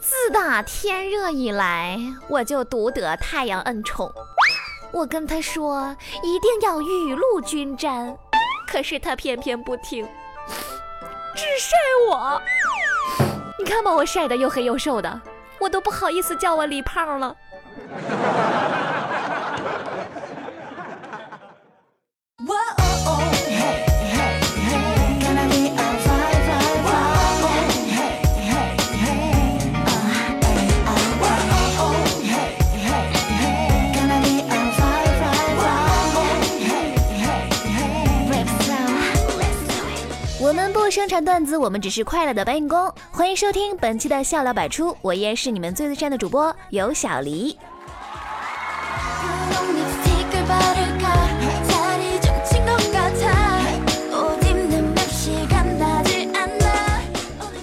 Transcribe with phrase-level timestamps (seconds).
[0.00, 4.12] 自打天热以来，我就独得太阳恩宠。
[4.92, 8.16] 我跟他说一定要雨露均沾，
[8.66, 10.06] 可是他偏偏不听，
[11.34, 11.76] 只晒
[12.10, 12.40] 我。
[13.58, 15.20] 你看把我晒得又黑又瘦的，
[15.58, 17.36] 我都不好意思叫我李胖了。
[41.06, 42.92] 生产段子，我们只是快乐的搬运工。
[43.12, 47.56] 欢迎收听本期的笑料百出，我依然是你们最最善的主播有小黎。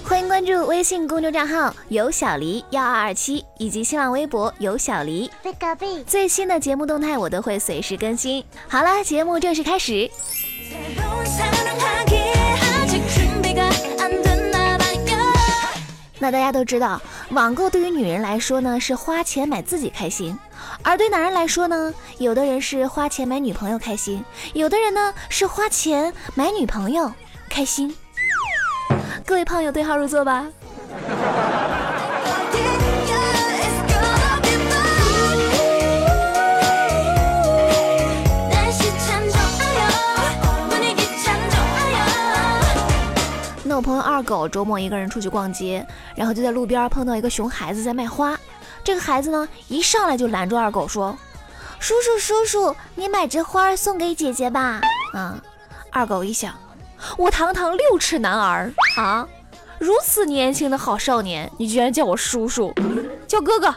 [0.02, 5.30] 欢迎关注微信公众账号有小黎幺二二七以及新浪微博有小黎，
[6.06, 8.42] 最新的节目动态我都会随时更新。
[8.66, 10.10] 好了，节目正式开始。
[16.24, 16.98] 那大家都知道，
[17.32, 20.34] 网购对于女人来说呢是花钱买自己开心，
[20.82, 27.12] 而对男人来说呢，有的人是花钱买女朋友开心，有的人呢是花钱买女朋友
[27.50, 27.94] 开心。
[29.26, 30.46] 各位胖友对号入座吧。
[44.24, 45.86] 狗周末一个人出去逛街，
[46.16, 48.36] 然后就在路边碰到一个熊孩子在卖花。
[48.82, 51.16] 这个孩子呢，一上来就拦住二狗说
[51.78, 54.80] ：“叔叔叔叔，你买这花送给姐姐吧。”
[55.14, 55.38] 啊，
[55.90, 56.54] 二狗一想，
[57.16, 59.26] 我堂堂六尺男儿啊，
[59.78, 62.74] 如此年轻的好少年，你居然叫我叔叔，
[63.28, 63.74] 叫哥哥。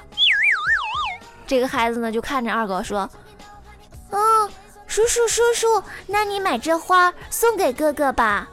[1.46, 3.10] 这个孩子呢，就看着二狗说
[4.12, 4.50] ：“嗯，
[4.88, 8.50] 叔叔叔叔，那你买这花送给哥哥吧。”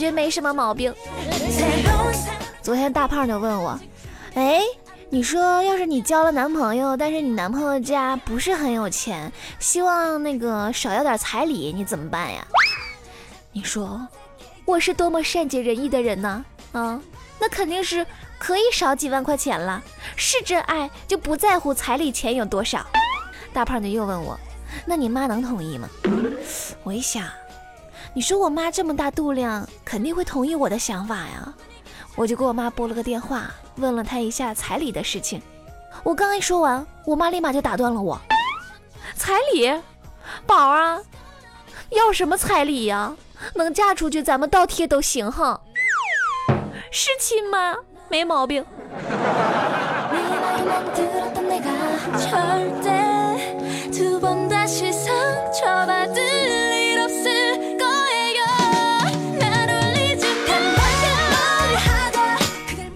[0.00, 0.92] 觉没什么毛病。
[2.62, 3.78] 昨天大胖就问我
[4.34, 4.62] ：“哎，
[5.10, 12.46] 你说要是你交了男朋友，但是你男朋友家不是很有钱，希望那个少要点彩礼，你怎么办呀？”
[13.52, 14.00] 你说
[14.64, 16.44] 我是多么善解人意的人呢？
[16.72, 17.00] 啊，
[17.38, 18.06] 那肯定是
[18.38, 19.82] 可以少几万块钱了。
[20.16, 22.86] 是真爱就不在乎彩礼钱有多少。
[23.52, 24.38] 大胖就又问我
[24.86, 25.88] ：“那你妈能同意吗？”
[26.84, 27.24] 我一想，
[28.12, 31.54] 你说我妈这么大度量，肯定会同意我的想法呀。
[32.16, 35.40] 我就给我妈拨了个电话，问了她一下彩礼的事情。
[36.02, 38.20] 我刚一说完，我妈立马就打断了我
[39.14, 39.72] ：“彩礼，
[40.44, 41.00] 宝儿啊，
[41.90, 43.14] 要什么彩礼呀？
[43.54, 45.60] 能嫁出去，咱们倒贴都行哈。
[46.90, 47.76] 是亲妈，
[48.08, 48.66] 没毛病。”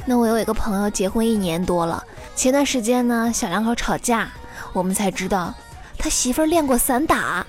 [0.06, 2.04] 那我有一个朋友结婚一年多了，
[2.36, 4.30] 前段时间呢，小两口吵架，
[4.72, 5.54] 我们才知道
[5.96, 7.46] 他媳妇儿练过散打，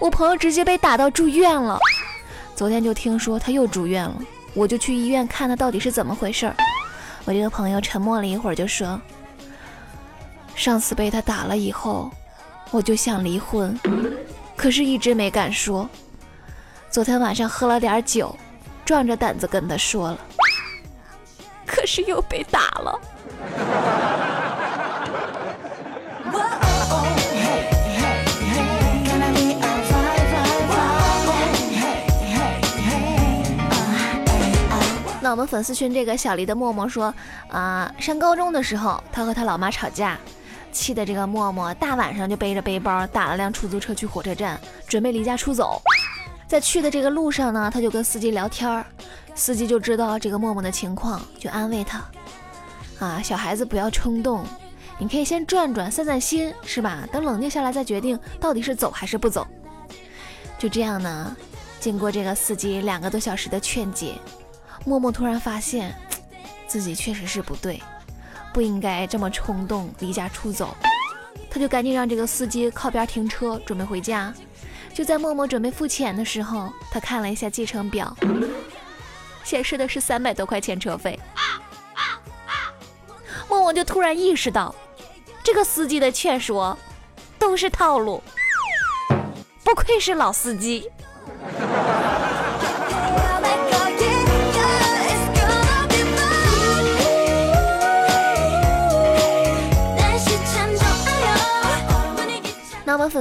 [0.00, 1.78] 我朋友直接被打到住院了。
[2.56, 4.16] 昨天就听说他又住院了，
[4.54, 6.56] 我就去医院看他到底是怎么回事儿。
[7.26, 8.98] 我这个朋友沉默了一会儿，就说
[10.56, 12.10] ：“上次被他打了以后，
[12.70, 13.78] 我就想离婚，
[14.56, 15.88] 可是一直没敢说。
[16.90, 18.34] 昨天晚上喝了点酒，
[18.84, 20.18] 壮着胆子跟他说了。”
[21.86, 23.00] 是又被打了。
[35.20, 37.12] 那我们粉丝群这个小黎的默默说，
[37.48, 40.18] 啊，上高中的时候，他和他老妈吵架，
[40.70, 45.80] 气的这个默默大晚上就背着背包打了辆出租车去火车站，准备离家出走。
[46.46, 48.84] 在去的这个路上呢，他就跟司机聊天儿。
[49.34, 52.04] 司机就知道这个默默的情况，就安慰他
[53.00, 54.44] ：“啊，小孩子不要冲动，
[54.96, 57.04] 你可以先转转散散心，是吧？
[57.10, 59.44] 等冷静下来再决定到底是走还是不走。”
[60.56, 61.36] 就这样呢，
[61.80, 64.14] 经过这个司机两个多小时的劝解，
[64.84, 65.92] 默默突然发现
[66.68, 67.82] 自己确实是不对，
[68.52, 70.76] 不应该这么冲动离家出走。
[71.50, 74.32] 他就赶紧让这个司机靠边停车，准备回家。
[74.94, 78.16] 就在默默准备付钱的时候，他看了一下计程表，
[79.42, 81.18] 显示的是三百多块钱车费。
[83.48, 84.72] 默默就突然意识到，
[85.42, 86.78] 这个司机的劝说
[87.40, 88.22] 都是套路，
[89.64, 90.88] 不愧是老司机。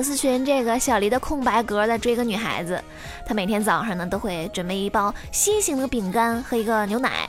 [0.03, 2.83] 粉丝群这个小黎的空白格在追个女孩子，
[3.25, 7.25] 他每天早上呢都会准备一包新型的饼干和一个牛奶，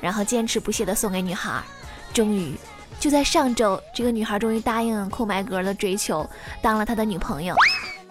[0.00, 1.62] 然后坚持不懈的送给女孩。
[2.12, 2.56] 终于，
[2.98, 6.28] 就在上周，这个女孩终于答应空白格的追求，
[6.60, 7.54] 当了他的女朋友。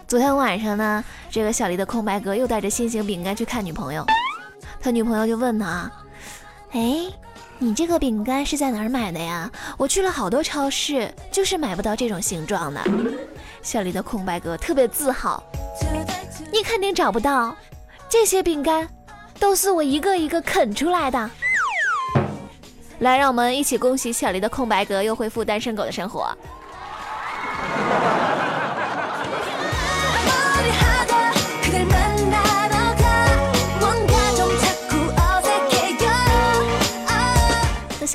[0.07, 4.05] 昨天晚上呢，这个小黎的空白格又带着新型饼干去看女朋友，
[4.79, 5.91] 他女朋友就问他
[6.71, 7.11] ：“哎。”
[7.57, 9.49] 你这个饼干是在哪儿买的呀？
[9.77, 12.81] 我去了好多超市，就是买不到这种形状的。
[13.61, 15.41] 小丽的空白格特别自豪，
[16.51, 17.55] 你肯定找不到，
[18.09, 18.87] 这些饼干
[19.39, 21.29] 都是我一个一个啃出来的。
[22.99, 26.37] 来，让我们一起恭喜小丽的空白格又恢复单身狗的生活。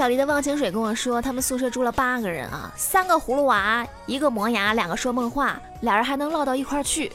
[0.00, 7.12] 小黎的忘情水跟我说，他们宿舍住了八个人啊，三个葫芦娃，一个磨牙，两个说梦话，俩人还能唠到一块去，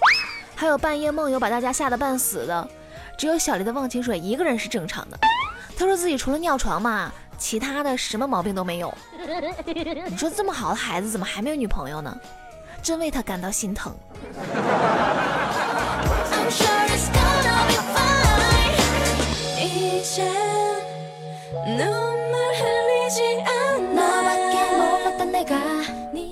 [0.53, 2.69] 还有半夜梦游把大家吓得半死的，
[3.17, 5.17] 只有小黎的忘情水一个人是正常的。
[5.75, 8.93] 他说自己除了尿床嘛，其他的什么毛病都没有。
[10.05, 12.15] 你说这么好的孩子怎么还没有女朋友呢？
[12.83, 13.91] 真为他感到心疼。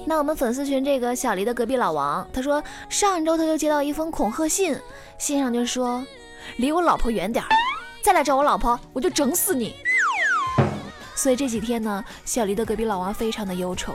[0.06, 4.78] 那我们粉丝群这个小黎的隔壁老王，他说上周他就接到一封恐吓信，
[5.18, 6.06] 信上就说
[6.58, 7.48] 离我老婆远点儿，
[8.04, 9.76] 再来找我老婆我就整死你。
[11.16, 13.94] 所以这几天呢，小黎的隔壁老王非常的忧愁，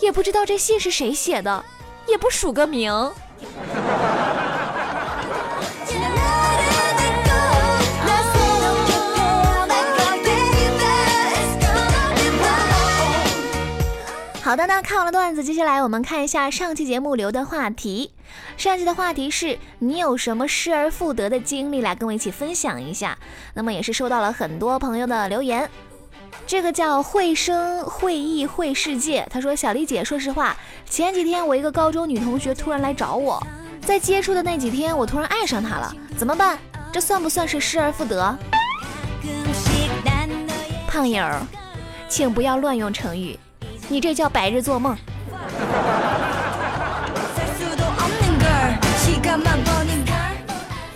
[0.00, 1.64] 也不知道这信是谁写的，
[2.08, 2.92] 也不署个名。
[14.52, 18.12] 好的，那看完了段子，接下来我们看一下上期节目留的话题。
[18.58, 23.16] 上期的话题是你有什么失而复得的经历，来跟我一起分享一下。
[23.54, 25.70] 那么也是收到了很多朋友的留言。
[26.46, 33.42] 这个叫会声会意会世界，他说：“小丽姐，说实话，前几天我一个高中女同学突然来找我，
[33.80, 36.58] 在接触的那几天，我突然爱上她了，怎么办？
[36.92, 38.38] 这算不算是失而复得？”
[40.86, 41.26] 胖友，
[42.06, 43.38] 请不要乱用成语。
[43.88, 44.96] 你这叫白日做梦。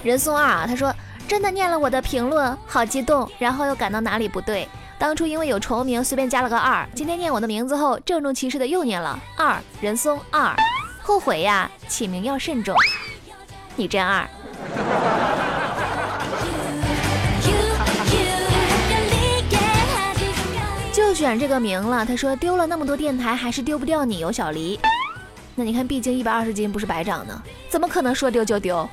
[0.03, 0.95] 人送二啊，他说
[1.27, 4.69] 真的念了我的评论，好激动，然后又感到哪里不对。
[4.99, 10.55] 当初因为有重名，随便加了个二，今天念我的名字后，郑重其事的又念了二人松二，
[11.03, 12.75] 后悔呀，起名要慎重。
[13.75, 14.27] 你真二。
[21.17, 24.79] 选这个名了，他说丢了那么多电台，还是丢不掉你有，小黎。
[25.55, 28.87] 那你看，毕竟一百二十斤不是白长的，怎么可能说丢就丢？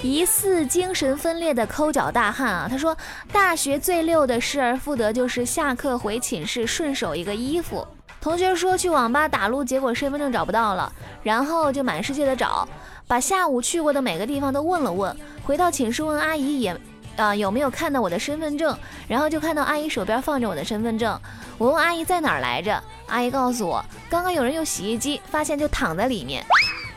[0.00, 2.96] 疑似精神分裂的抠脚大汉啊，他说
[3.32, 7.84] 大学最溜的失而复得就是下课回寝室顺手一个衣服。
[8.20, 10.92] 同学说去网吧打撸，结果身份证找不到了，
[11.24, 12.68] 然后就满世界的找。
[13.08, 16.78] 把下午去过的每个地方都问了问，回到寝室问阿姨也，
[17.16, 21.18] 啊有没有看到我的身份证，然后就看到阿姨手边放着我的身份证，
[21.56, 26.44] 我问阿姨在哪儿来着，阿姨告诉我刚刚有人用洗衣机发现就躺在里面，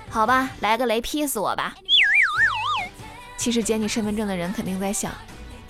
[0.10, 1.74] 好吧，来个雷劈死我吧。
[3.38, 5.10] 其实捡你身份证的人肯定在想，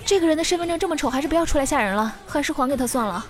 [0.03, 3.25] 这个人的身份证这么丑，还是不要出来吓人了，还是还给他算了。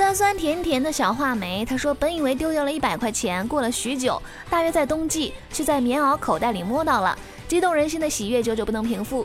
[0.00, 7.16] 酸酸甜甜的小话梅，他说：“本以为丢掉了一百块钱，过了许久，大约在冬季，却在棉袄口袋里摸到了，
[7.46, 9.22] 激动人心的喜悦久久不能平复。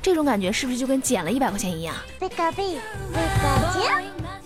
[0.00, 1.96] 这种感觉是不是就跟捡了一百块钱一样？”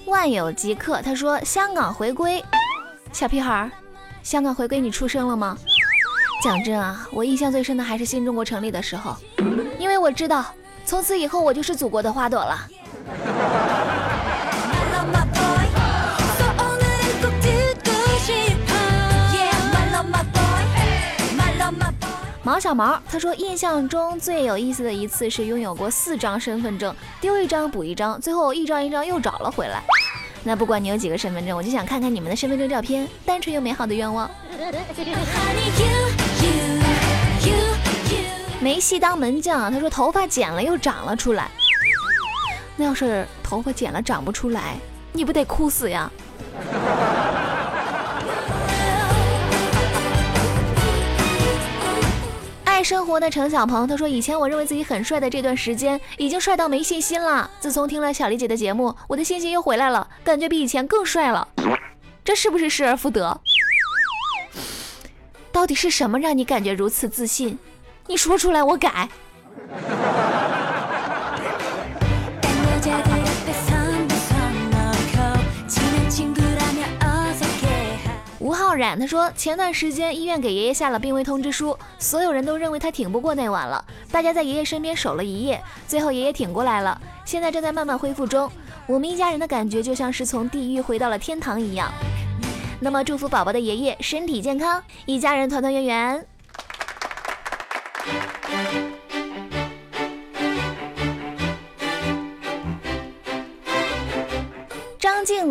[0.07, 2.43] 万有即刻，他说：“香港回归，
[3.13, 3.71] 小屁孩，
[4.23, 5.55] 香港回归你出生了吗？”
[6.43, 9.15] 讲真啊，我印象最深的还是新中国成立的时候，
[9.79, 10.47] 因为我知道，
[10.87, 12.59] 从此以后我就是祖国的花朵了。
[22.49, 29.83] 毛小毛他说，印象中最有意思的一次是拥有过四张身份证，丢一张补一张，最后一张一张又找了回来。
[30.45, 34.31] 那不管你有几个身份证，我就想看看你们的身份证照片，单纯又美好的愿望。
[38.61, 41.51] 没戏当门将，他说头发剪了又长了出来。
[42.77, 44.79] 那要是头发剪了长不出来，
[45.13, 46.11] 你不得哭死呀？
[52.79, 57.51] 爱生活的陈小鹏他说：“以前我认为自己很帅的这段时间，已经帅到没信心了。
[57.59, 61.49] 自从听了小丽姐的节目，我的信心又回来了，感觉比以前更帅了。
[62.25, 63.41] 这是不是失而复得？
[65.51, 67.59] 到底是什么让你感觉如此自信？
[68.07, 69.09] 你说出来，我改。”
[78.79, 88.51] 他说，前段时间医院给爷爷下了病危通知书，所有人都认为他挺不过那晚了，大家在爷爷身边守了一夜，最后爷爷挺过来了，现在正在慢慢恢复中。
[88.87, 91.93] 我们一家人的感觉就像是从地狱回到了天堂一样。
[92.81, 96.27] 那么祝福宝宝的爷爷身体健康，一家人团团圆圆。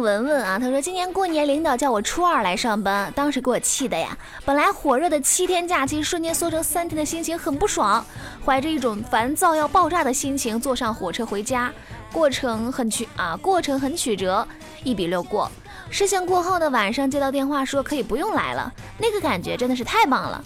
[0.07, 4.17] 文文啊，他说今年过年领导叫我初二来上班，当时给我气的呀！
[4.45, 8.05] 本来火热的七天假期瞬间缩成三天的心情很不爽，
[8.45, 11.69] 怀着一种烦躁要爆炸的心情坐上火车回家，
[12.13, 14.47] 过程很曲啊，过程很曲折，
[14.81, 15.51] 一比六过。
[15.89, 20.41] 事情过后的晚上接到电话说可以不用来了，那个感觉真的是太棒了。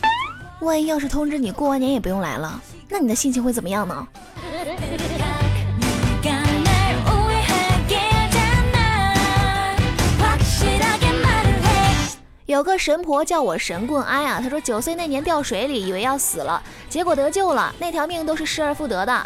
[0.62, 4.08] 万一要是通知你过完年也不用来了，那你的心情会怎么样呢？
[12.52, 19.24] 有个神婆叫我神棍哀啊，她说九岁那年掉水里，以为要死了，结果得救了，那条命都是失而复得的。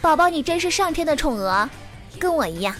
[0.00, 1.70] 宝宝，你真是上天的宠儿，
[2.18, 2.74] 跟我一样。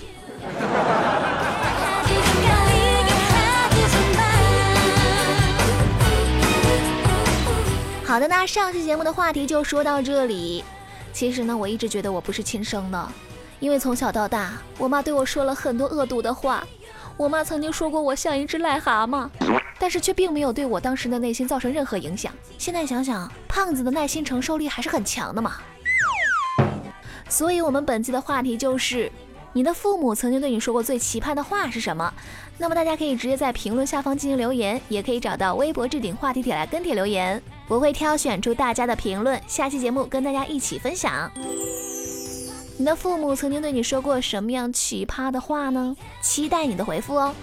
[8.05, 10.65] 好的，那上期节目的话题就说到这里。
[11.13, 13.09] 其实呢，我一直觉得我不是亲生的，
[13.61, 16.67] 因为从小到大，我妈对我说了很多恶毒的话。
[17.19, 19.29] 我妈曾经说过我像一只癞蛤蟆，
[19.77, 22.33] 但是却并没有对我当时的内心造成任何影响。
[22.59, 25.57] 现在想想，胖子的耐心承受力还是很强的嘛。
[27.29, 29.11] 所以，我们本期的话题就是：
[29.53, 32.15] 你的父母曾经对你说过最奇葩的话是什么？
[32.57, 41.29] 那么大家可以直接在评论下方进行留言，也可以找到微博置顶话题帖来跟帖留言，我会挑选出大家的评论，下期节目跟大家一起分享。
[42.81, 45.97] 你的父母曾经对你说过什么样奇葩的话呢？
[46.23, 47.35] 期待你的回复哦。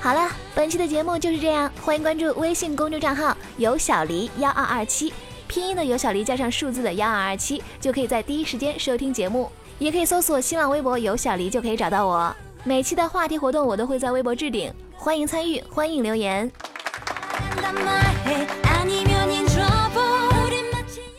[0.00, 5.12] 好了，本期的节目就是这样，欢迎关注微信公众账号“有小黎幺二二七”，
[5.46, 9.52] 拼音的有小黎加上数字的幺二二七，就可以在第一时间收听节目。
[9.78, 12.34] 也可以搜索新浪微博“有小黎”就可以找到我。
[12.64, 16.50] 每期的话题活动我都会在微博置顶，欢迎参与，欢迎留言，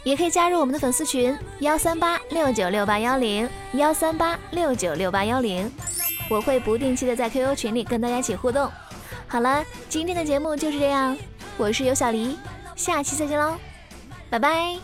[0.04, 5.70] 也可以加入我们的粉丝群幺三八六九六八幺零幺三八六九六八幺零，
[6.30, 8.72] 我会不定期的在 QQ 群里跟大家一起互动。
[9.28, 11.18] 好了，今天的节目就是这样，
[11.58, 12.38] 我是尤小黎，
[12.76, 13.58] 下期再见喽，
[14.30, 14.78] 拜拜。